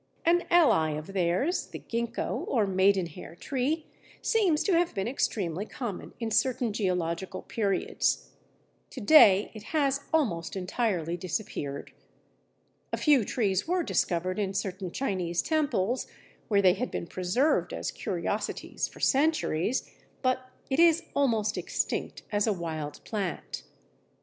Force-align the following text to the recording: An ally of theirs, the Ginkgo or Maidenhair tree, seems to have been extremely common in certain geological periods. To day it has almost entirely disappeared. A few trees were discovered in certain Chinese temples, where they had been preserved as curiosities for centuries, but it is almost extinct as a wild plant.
An 0.25 0.47
ally 0.49 0.93
of 0.93 1.13
theirs, 1.13 1.67
the 1.67 1.77
Ginkgo 1.77 2.45
or 2.47 2.65
Maidenhair 2.65 3.35
tree, 3.35 3.85
seems 4.19 4.63
to 4.63 4.71
have 4.73 4.95
been 4.95 5.07
extremely 5.07 5.63
common 5.67 6.13
in 6.19 6.31
certain 6.31 6.73
geological 6.73 7.43
periods. 7.43 8.31
To 8.89 8.99
day 8.99 9.51
it 9.53 9.61
has 9.77 10.01
almost 10.11 10.55
entirely 10.55 11.17
disappeared. 11.17 11.91
A 12.91 12.97
few 12.97 13.23
trees 13.23 13.67
were 13.67 13.83
discovered 13.83 14.39
in 14.39 14.55
certain 14.55 14.89
Chinese 14.89 15.43
temples, 15.43 16.07
where 16.47 16.63
they 16.63 16.73
had 16.73 16.89
been 16.89 17.05
preserved 17.05 17.71
as 17.71 17.91
curiosities 17.91 18.87
for 18.87 18.99
centuries, 18.99 19.87
but 20.23 20.49
it 20.71 20.79
is 20.79 21.03
almost 21.15 21.59
extinct 21.59 22.23
as 22.31 22.47
a 22.47 22.53
wild 22.53 23.03
plant. 23.03 23.61